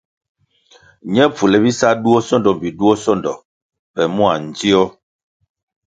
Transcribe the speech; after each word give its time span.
Ñe 1.13 1.23
pfule 1.33 1.57
bisa 1.63 1.87
duo 2.03 2.19
sondo 2.27 2.49
mbpi 2.55 2.69
duo 2.79 2.93
sondo 3.03 3.33
pe 3.93 4.01
mua 4.15 4.33
ndzio. 4.45 4.83